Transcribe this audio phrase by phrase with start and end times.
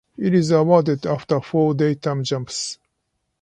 [0.17, 2.79] It is awarded after four daytime jumps.